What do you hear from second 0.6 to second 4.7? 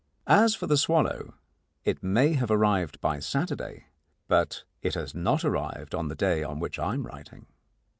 the swallow, it may have arrived by Saturday, but